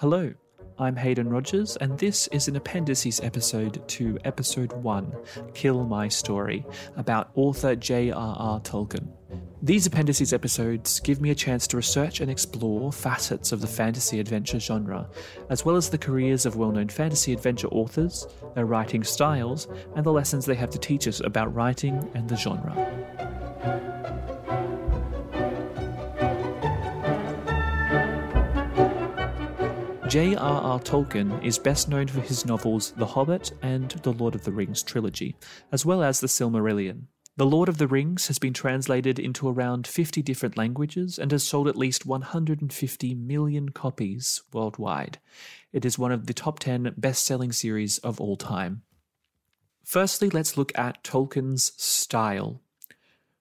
Hello, 0.00 0.30
I'm 0.78 0.94
Hayden 0.94 1.30
Rogers, 1.30 1.76
and 1.76 1.98
this 1.98 2.26
is 2.26 2.48
an 2.48 2.56
appendices 2.56 3.18
episode 3.20 3.82
to 3.88 4.18
Episode 4.26 4.74
1, 4.74 5.10
Kill 5.54 5.86
My 5.86 6.06
Story, 6.06 6.66
about 6.98 7.30
author 7.34 7.74
J.R.R. 7.74 8.60
Tolkien. 8.60 9.08
These 9.62 9.86
appendices 9.86 10.34
episodes 10.34 11.00
give 11.00 11.22
me 11.22 11.30
a 11.30 11.34
chance 11.34 11.66
to 11.68 11.78
research 11.78 12.20
and 12.20 12.30
explore 12.30 12.92
facets 12.92 13.52
of 13.52 13.62
the 13.62 13.66
fantasy 13.66 14.20
adventure 14.20 14.60
genre, 14.60 15.08
as 15.48 15.64
well 15.64 15.76
as 15.76 15.88
the 15.88 15.96
careers 15.96 16.44
of 16.44 16.56
well 16.56 16.72
known 16.72 16.88
fantasy 16.88 17.32
adventure 17.32 17.68
authors, 17.68 18.26
their 18.54 18.66
writing 18.66 19.02
styles, 19.02 19.66
and 19.94 20.04
the 20.04 20.12
lessons 20.12 20.44
they 20.44 20.56
have 20.56 20.68
to 20.68 20.78
teach 20.78 21.08
us 21.08 21.20
about 21.20 21.54
writing 21.54 22.06
and 22.12 22.28
the 22.28 22.36
genre. 22.36 23.45
J.R.R. 30.16 30.80
Tolkien 30.80 31.44
is 31.44 31.58
best 31.58 31.90
known 31.90 32.06
for 32.06 32.22
his 32.22 32.46
novels 32.46 32.92
The 32.92 33.04
Hobbit 33.04 33.52
and 33.60 33.90
The 33.90 34.14
Lord 34.14 34.34
of 34.34 34.44
the 34.44 34.50
Rings 34.50 34.82
trilogy, 34.82 35.36
as 35.70 35.84
well 35.84 36.02
as 36.02 36.20
The 36.20 36.26
Silmarillion. 36.26 37.08
The 37.36 37.44
Lord 37.44 37.68
of 37.68 37.76
the 37.76 37.86
Rings 37.86 38.28
has 38.28 38.38
been 38.38 38.54
translated 38.54 39.18
into 39.18 39.46
around 39.46 39.86
50 39.86 40.22
different 40.22 40.56
languages 40.56 41.18
and 41.18 41.30
has 41.32 41.44
sold 41.44 41.68
at 41.68 41.76
least 41.76 42.06
150 42.06 43.14
million 43.14 43.68
copies 43.68 44.42
worldwide. 44.54 45.18
It 45.70 45.84
is 45.84 45.98
one 45.98 46.12
of 46.12 46.26
the 46.26 46.32
top 46.32 46.60
10 46.60 46.94
best 46.96 47.26
selling 47.26 47.52
series 47.52 47.98
of 47.98 48.18
all 48.18 48.38
time. 48.38 48.84
Firstly, 49.84 50.30
let's 50.30 50.56
look 50.56 50.72
at 50.78 51.04
Tolkien's 51.04 51.74
style. 51.76 52.62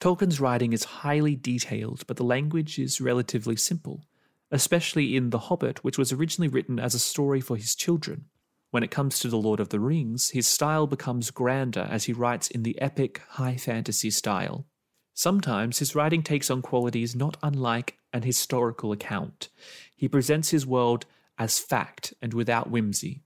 Tolkien's 0.00 0.40
writing 0.40 0.72
is 0.72 0.82
highly 0.82 1.36
detailed, 1.36 2.04
but 2.08 2.16
the 2.16 2.24
language 2.24 2.76
is 2.76 3.00
relatively 3.00 3.54
simple 3.54 4.02
especially 4.50 5.16
in 5.16 5.30
The 5.30 5.38
Hobbit, 5.38 5.82
which 5.82 5.98
was 5.98 6.12
originally 6.12 6.48
written 6.48 6.78
as 6.78 6.94
a 6.94 6.98
story 6.98 7.40
for 7.40 7.56
his 7.56 7.74
children. 7.74 8.26
When 8.70 8.82
it 8.82 8.90
comes 8.90 9.18
to 9.20 9.28
The 9.28 9.38
Lord 9.38 9.60
of 9.60 9.70
the 9.70 9.80
Rings, 9.80 10.30
his 10.30 10.46
style 10.46 10.86
becomes 10.86 11.30
grander 11.30 11.86
as 11.90 12.04
he 12.04 12.12
writes 12.12 12.48
in 12.48 12.62
the 12.62 12.80
epic 12.80 13.22
high 13.30 13.56
fantasy 13.56 14.10
style. 14.10 14.66
Sometimes 15.14 15.78
his 15.78 15.94
writing 15.94 16.22
takes 16.22 16.50
on 16.50 16.60
qualities 16.60 17.16
not 17.16 17.38
unlike 17.42 17.96
an 18.12 18.22
historical 18.22 18.92
account. 18.92 19.48
He 19.96 20.08
presents 20.08 20.50
his 20.50 20.66
world 20.66 21.06
as 21.38 21.58
fact 21.58 22.12
and 22.20 22.34
without 22.34 22.70
whimsy. 22.70 23.22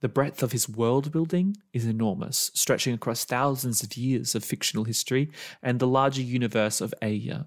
The 0.00 0.08
breadth 0.08 0.42
of 0.42 0.52
his 0.52 0.68
world 0.68 1.10
building 1.10 1.56
is 1.72 1.86
enormous, 1.86 2.50
stretching 2.54 2.94
across 2.94 3.24
thousands 3.24 3.82
of 3.82 3.96
years 3.96 4.34
of 4.34 4.44
fictional 4.44 4.84
history 4.84 5.30
and 5.62 5.78
the 5.78 5.86
larger 5.86 6.22
universe 6.22 6.80
of 6.80 6.94
Eärl. 7.02 7.46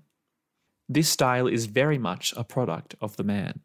This 0.92 1.08
style 1.08 1.46
is 1.46 1.68
very 1.68 2.00
much 2.00 2.34
a 2.36 2.44
product 2.44 2.96
of 3.00 3.16
the 3.16 3.24
man. 3.24 3.60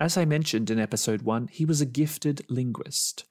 As 0.00 0.16
I 0.16 0.24
mentioned 0.24 0.70
in 0.70 0.78
episode 0.78 1.20
1, 1.20 1.48
he 1.52 1.66
was 1.66 1.82
a 1.82 1.86
gifted 1.86 2.40
linguist. 2.48 3.26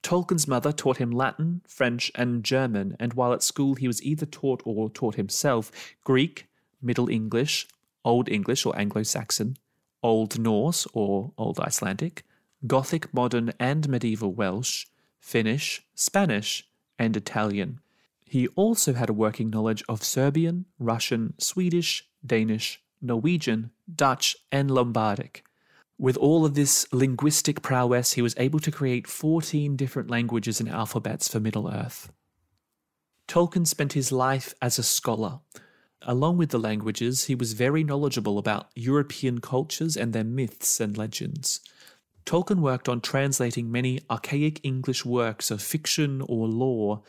Tolkien's 0.00 0.46
mother 0.46 0.70
taught 0.70 0.98
him 0.98 1.10
Latin, 1.10 1.62
French, 1.66 2.12
and 2.14 2.44
German, 2.44 2.96
and 3.00 3.14
while 3.14 3.32
at 3.32 3.42
school 3.42 3.74
he 3.74 3.88
was 3.88 4.00
either 4.04 4.26
taught 4.26 4.62
or 4.64 4.88
taught 4.88 5.16
himself 5.16 5.72
Greek, 6.04 6.46
Middle 6.80 7.10
English, 7.10 7.66
Old 8.04 8.28
English 8.28 8.64
or 8.64 8.78
Anglo 8.78 9.02
Saxon, 9.02 9.56
Old 10.00 10.38
Norse 10.38 10.86
or 10.92 11.32
Old 11.36 11.58
Icelandic, 11.58 12.22
Gothic, 12.64 13.12
Modern, 13.12 13.52
and 13.58 13.88
Medieval 13.88 14.32
Welsh, 14.32 14.86
Finnish, 15.18 15.82
Spanish, 15.96 16.68
and 16.96 17.16
Italian. 17.16 17.80
He 18.24 18.46
also 18.48 18.92
had 18.92 19.08
a 19.10 19.12
working 19.14 19.50
knowledge 19.50 19.82
of 19.88 20.04
Serbian, 20.04 20.66
Russian, 20.78 21.34
Swedish, 21.38 22.08
Danish, 22.28 22.80
Norwegian, 23.02 23.70
Dutch, 23.92 24.36
and 24.52 24.70
Lombardic. 24.70 25.42
With 25.98 26.16
all 26.16 26.44
of 26.44 26.54
this 26.54 26.86
linguistic 26.92 27.60
prowess, 27.60 28.12
he 28.12 28.22
was 28.22 28.34
able 28.36 28.60
to 28.60 28.70
create 28.70 29.08
14 29.08 29.74
different 29.74 30.08
languages 30.08 30.60
and 30.60 30.68
alphabets 30.68 31.26
for 31.26 31.40
Middle 31.40 31.68
Earth. 31.68 32.12
Tolkien 33.26 33.66
spent 33.66 33.94
his 33.94 34.12
life 34.12 34.54
as 34.62 34.78
a 34.78 34.84
scholar. 34.84 35.40
Along 36.02 36.36
with 36.38 36.50
the 36.50 36.58
languages, 36.58 37.24
he 37.24 37.34
was 37.34 37.52
very 37.52 37.82
knowledgeable 37.82 38.38
about 38.38 38.70
European 38.76 39.40
cultures 39.40 39.96
and 39.96 40.12
their 40.12 40.24
myths 40.24 40.78
and 40.78 40.96
legends. 40.96 41.60
Tolkien 42.24 42.60
worked 42.60 42.88
on 42.88 43.00
translating 43.00 43.72
many 43.72 44.00
archaic 44.08 44.60
English 44.62 45.04
works 45.04 45.50
of 45.50 45.60
fiction 45.60 46.22
or 46.28 46.46
lore, 46.46 47.02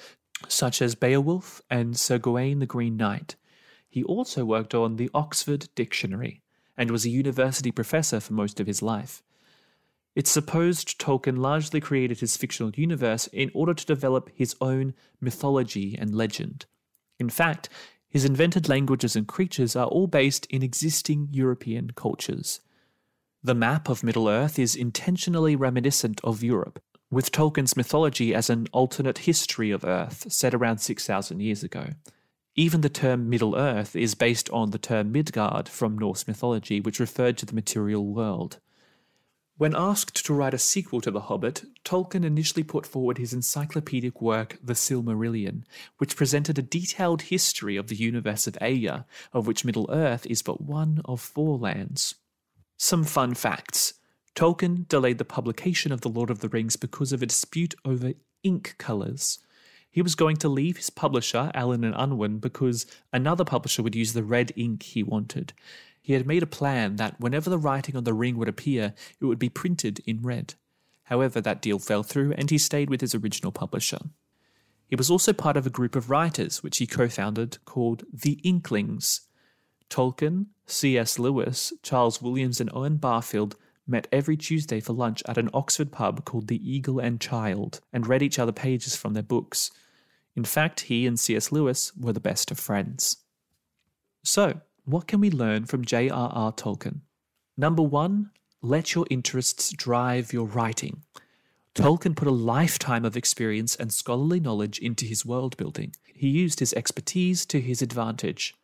such 0.47 0.81
as 0.81 0.95
Beowulf 0.95 1.61
and 1.69 1.97
Sir 1.97 2.17
Gawain 2.17 2.59
the 2.59 2.65
Green 2.65 2.97
Knight, 2.97 3.35
he 3.89 4.03
also 4.03 4.45
worked 4.45 4.73
on 4.73 4.95
the 4.95 5.09
Oxford 5.13 5.67
Dictionary 5.75 6.41
and 6.77 6.91
was 6.91 7.05
a 7.05 7.09
university 7.09 7.71
professor 7.71 8.19
for 8.19 8.33
most 8.33 8.59
of 8.59 8.67
his 8.67 8.81
life. 8.81 9.21
It's 10.15 10.31
supposed 10.31 10.99
Tolkien 10.99 11.37
largely 11.37 11.79
created 11.79 12.19
his 12.19 12.37
fictional 12.37 12.71
universe 12.75 13.27
in 13.27 13.51
order 13.53 13.73
to 13.73 13.85
develop 13.85 14.29
his 14.33 14.55
own 14.61 14.93
mythology 15.19 15.97
and 15.99 16.15
legend. 16.15 16.65
In 17.19 17.29
fact, 17.29 17.69
his 18.07 18.25
invented 18.25 18.67
languages 18.67 19.15
and 19.15 19.27
creatures 19.27 19.75
are 19.75 19.87
all 19.87 20.07
based 20.07 20.45
in 20.47 20.63
existing 20.63 21.29
European 21.31 21.91
cultures. 21.91 22.61
The 23.43 23.55
map 23.55 23.87
of 23.87 24.03
Middle 24.03 24.27
Earth 24.27 24.57
is 24.57 24.75
intentionally 24.75 25.55
reminiscent 25.55 26.19
of 26.23 26.43
Europe, 26.43 26.81
with 27.11 27.31
Tolkien's 27.31 27.77
mythology 27.77 28.33
as 28.33 28.49
an 28.49 28.67
alternate 28.73 29.19
history 29.19 29.71
of 29.71 29.85
Earth 29.85 30.31
set 30.31 30.53
around 30.53 30.79
6,000 30.79 31.39
years 31.39 31.63
ago. 31.63 31.89
Even 32.59 32.81
the 32.81 32.89
term 32.89 33.29
Middle 33.29 33.55
Earth 33.55 33.95
is 33.95 34.15
based 34.15 34.49
on 34.49 34.71
the 34.71 34.77
term 34.77 35.13
Midgard 35.13 35.69
from 35.69 35.97
Norse 35.97 36.27
mythology, 36.27 36.81
which 36.81 36.99
referred 36.99 37.37
to 37.37 37.45
the 37.45 37.55
material 37.55 38.05
world. 38.05 38.59
When 39.57 39.73
asked 39.73 40.25
to 40.25 40.33
write 40.33 40.53
a 40.53 40.57
sequel 40.57 40.99
to 40.99 41.09
The 41.11 41.21
Hobbit, 41.21 41.63
Tolkien 41.85 42.25
initially 42.25 42.63
put 42.63 42.85
forward 42.85 43.17
his 43.17 43.31
encyclopedic 43.31 44.21
work, 44.21 44.59
The 44.61 44.73
Silmarillion, 44.73 45.63
which 45.99 46.17
presented 46.17 46.59
a 46.59 46.61
detailed 46.61 47.21
history 47.21 47.77
of 47.77 47.87
the 47.87 47.95
universe 47.95 48.45
of 48.45 48.55
Eärl, 48.55 49.05
of 49.31 49.47
which 49.47 49.63
Middle 49.63 49.89
Earth 49.89 50.25
is 50.25 50.41
but 50.41 50.59
one 50.59 50.99
of 51.05 51.21
four 51.21 51.57
lands. 51.57 52.15
Some 52.75 53.05
fun 53.05 53.35
facts. 53.35 53.93
Tolkien 54.35 54.85
delayed 54.89 55.17
the 55.17 55.23
publication 55.23 55.93
of 55.93 56.01
The 56.01 56.09
Lord 56.09 56.29
of 56.29 56.39
the 56.39 56.49
Rings 56.49 56.75
because 56.75 57.13
of 57.13 57.21
a 57.21 57.27
dispute 57.27 57.73
over 57.85 58.15
ink 58.43 58.75
colours. 58.77 59.39
He 59.91 60.01
was 60.01 60.15
going 60.15 60.37
to 60.37 60.49
leave 60.49 60.77
his 60.77 60.89
publisher, 60.89 61.51
Allen 61.53 61.83
and 61.83 61.95
Unwin, 61.97 62.37
because 62.39 62.85
another 63.11 63.43
publisher 63.43 63.81
would 63.81 63.95
use 63.95 64.13
the 64.13 64.23
red 64.23 64.51
ink 64.55 64.83
he 64.83 65.03
wanted. 65.03 65.53
He 66.01 66.13
had 66.13 66.27
made 66.27 66.43
a 66.43 66.47
plan 66.47 66.95
that 66.97 67.19
whenever 67.19 67.49
the 67.49 67.57
writing 67.57 67.95
on 67.95 68.03
the 68.03 68.13
ring 68.13 68.37
would 68.37 68.47
appear, 68.47 68.93
it 69.19 69.25
would 69.25 69.39
be 69.39 69.49
printed 69.49 69.99
in 70.05 70.21
red. 70.21 70.53
However, 71.03 71.41
that 71.41 71.61
deal 71.61 71.79
fell 71.79 72.03
through, 72.03 72.33
and 72.33 72.49
he 72.49 72.57
stayed 72.57 72.89
with 72.89 73.01
his 73.01 73.15
original 73.15 73.51
publisher. 73.51 73.99
He 74.87 74.95
was 74.95 75.09
also 75.09 75.33
part 75.33 75.57
of 75.57 75.65
a 75.65 75.71
group 75.71 75.95
of 75.95 76.09
writers, 76.09 76.63
which 76.63 76.77
he 76.77 76.87
co 76.87 77.09
founded, 77.09 77.57
called 77.65 78.03
the 78.11 78.39
Inklings. 78.43 79.21
Tolkien, 79.89 80.47
C.S. 80.67 81.17
Lewis, 81.17 81.73
Charles 81.81 82.21
Williams, 82.21 82.61
and 82.61 82.69
Owen 82.73 82.97
Barfield 82.97 83.55
met 83.87 84.07
every 84.11 84.37
Tuesday 84.37 84.79
for 84.79 84.93
lunch 84.93 85.23
at 85.27 85.37
an 85.37 85.49
Oxford 85.53 85.91
pub 85.91 86.25
called 86.25 86.47
the 86.47 86.71
Eagle 86.71 86.99
and 86.99 87.19
Child 87.19 87.81
and 87.91 88.07
read 88.07 88.21
each 88.21 88.37
other 88.37 88.51
pages 88.51 88.95
from 88.95 89.13
their 89.13 89.23
books. 89.23 89.71
In 90.39 90.45
fact, 90.45 90.79
he 90.79 91.05
and 91.05 91.19
C.S. 91.19 91.51
Lewis 91.51 91.91
were 91.99 92.13
the 92.13 92.21
best 92.21 92.49
of 92.49 92.57
friends. 92.57 93.17
So, 94.23 94.61
what 94.85 95.05
can 95.05 95.19
we 95.19 95.29
learn 95.29 95.65
from 95.65 95.83
J.R.R. 95.83 96.53
Tolkien? 96.53 97.01
Number 97.57 97.83
one, 97.83 98.31
let 98.61 98.95
your 98.95 99.05
interests 99.09 99.73
drive 99.73 100.31
your 100.31 100.45
writing. 100.45 101.03
Tolkien 101.75 102.15
put 102.15 102.29
a 102.29 102.31
lifetime 102.31 103.03
of 103.03 103.17
experience 103.17 103.75
and 103.75 103.91
scholarly 103.91 104.39
knowledge 104.39 104.79
into 104.79 105.03
his 105.03 105.25
world 105.25 105.57
building. 105.57 105.91
He 106.05 106.29
used 106.29 106.61
his 106.61 106.71
expertise 106.71 107.45
to 107.47 107.59
his 107.59 107.81
advantage. 107.81 108.55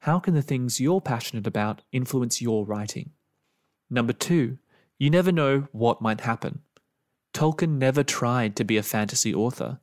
How 0.00 0.18
can 0.18 0.34
the 0.34 0.42
things 0.42 0.80
you're 0.80 1.00
passionate 1.00 1.46
about 1.46 1.82
influence 1.92 2.42
your 2.42 2.66
writing? 2.66 3.10
Number 3.88 4.12
two, 4.12 4.58
you 4.98 5.08
never 5.08 5.30
know 5.30 5.68
what 5.70 6.02
might 6.02 6.22
happen. 6.22 6.62
Tolkien 7.32 7.78
never 7.78 8.02
tried 8.02 8.56
to 8.56 8.64
be 8.64 8.76
a 8.76 8.82
fantasy 8.82 9.32
author. 9.32 9.78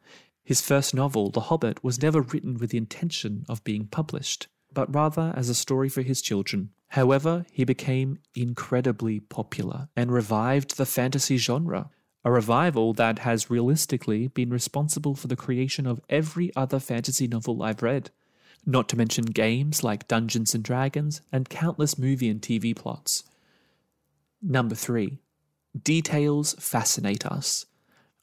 His 0.49 0.61
first 0.61 0.95
novel, 0.95 1.29
The 1.29 1.41
Hobbit, 1.41 1.83
was 1.83 2.01
never 2.01 2.21
written 2.21 2.57
with 2.57 2.71
the 2.71 2.79
intention 2.79 3.45
of 3.47 3.63
being 3.63 3.85
published, 3.85 4.47
but 4.73 4.91
rather 4.93 5.31
as 5.35 5.47
a 5.47 5.53
story 5.53 5.89
for 5.89 6.01
his 6.01 6.23
children, 6.23 6.71
However, 6.93 7.45
he 7.51 7.63
became 7.65 8.17
incredibly 8.33 9.19
popular 9.19 9.89
and 9.95 10.11
revived 10.11 10.77
the 10.77 10.87
fantasy 10.87 11.37
genre, 11.37 11.91
a 12.25 12.31
revival 12.31 12.93
that 12.93 13.19
has 13.19 13.51
realistically 13.51 14.27
been 14.27 14.49
responsible 14.49 15.13
for 15.13 15.27
the 15.27 15.35
creation 15.35 15.85
of 15.85 16.01
every 16.09 16.51
other 16.55 16.79
fantasy 16.79 17.27
novel 17.27 17.61
I've 17.61 17.83
read, 17.83 18.09
not 18.65 18.89
to 18.89 18.97
mention 18.97 19.25
games 19.25 19.83
like 19.83 20.07
Dungeons 20.07 20.55
and 20.55 20.63
Dragons 20.63 21.21
and 21.31 21.47
countless 21.47 21.99
movie 21.99 22.29
and 22.29 22.41
TV 22.41 22.75
plots. 22.75 23.23
Number 24.41 24.73
3. 24.73 25.19
Details 25.79 26.55
fascinate 26.57 27.23
us. 27.23 27.67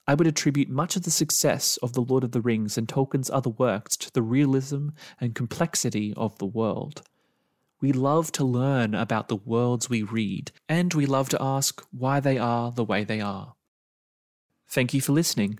I 0.06 0.14
would 0.14 0.26
attribute 0.26 0.69
much 0.69 0.94
of 0.94 1.03
the 1.03 1.11
success 1.11 1.79
of 1.79 1.93
The 1.93 2.00
Lord 2.00 2.23
of 2.23 2.32
the 2.32 2.41
Rings 2.41 2.79
and 2.79 2.88
Tolkien's 2.88 3.31
other 3.31 3.50
works 3.50 3.97
to 3.99 4.12
the 4.12 4.23
realism 4.23 4.91
and 5.20 5.35
complexity 5.35 6.14
of 6.17 6.38
the 6.38 6.47
world. 6.47 7.03
We 7.81 7.93
love 7.93 8.32
to 8.32 8.44
learn 8.44 8.94
about 8.94 9.29
the 9.29 9.37
worlds 9.37 9.91
we 9.91 10.03
read, 10.03 10.53
and 10.69 10.94
we 10.94 11.06
love 11.06 11.29
to 11.31 11.43
ask 11.43 11.85
why 11.91 12.20
they 12.20 12.38
are 12.38 12.70
the 12.70 12.85
way 12.85 13.05
they 13.05 13.20
are. 13.20 13.55
Thank 14.69 14.94
you 14.94 15.00
for 15.00 15.12
listening. 15.12 15.58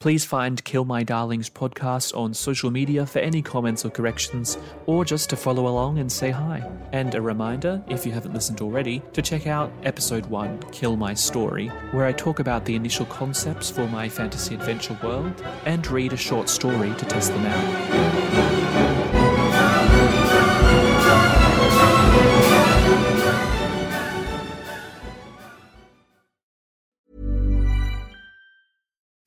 Please 0.00 0.24
find 0.24 0.62
Kill 0.64 0.84
My 0.84 1.02
Darlings 1.02 1.48
podcast 1.48 2.14
on 2.14 2.34
social 2.34 2.70
media 2.70 3.06
for 3.06 3.20
any 3.20 3.40
comments 3.40 3.86
or 3.86 3.90
corrections, 3.90 4.58
or 4.84 5.02
just 5.02 5.30
to 5.30 5.36
follow 5.36 5.66
along 5.66 5.98
and 5.98 6.12
say 6.12 6.30
hi. 6.30 6.62
And 6.92 7.14
a 7.14 7.22
reminder, 7.22 7.82
if 7.88 8.04
you 8.04 8.12
haven't 8.12 8.34
listened 8.34 8.60
already, 8.60 9.02
to 9.14 9.22
check 9.22 9.46
out 9.46 9.72
episode 9.82 10.26
1, 10.26 10.58
Kill 10.72 10.96
My 10.96 11.14
Story, 11.14 11.68
where 11.92 12.04
I 12.04 12.12
talk 12.12 12.38
about 12.38 12.66
the 12.66 12.74
initial 12.74 13.06
concepts 13.06 13.70
for 13.70 13.88
my 13.88 14.08
fantasy 14.08 14.54
adventure 14.54 14.98
world 15.02 15.42
and 15.64 15.86
read 15.86 16.12
a 16.12 16.18
short 16.18 16.50
story 16.50 16.92
to 16.96 17.04
test 17.06 17.32
them 17.32 17.46
out. 17.46 18.43